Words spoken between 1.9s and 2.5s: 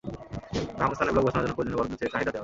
চেয়ে চাহিদা দেওয়া হয়েছে।